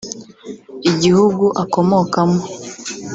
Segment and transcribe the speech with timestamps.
[0.91, 2.39] igihugu akomokamo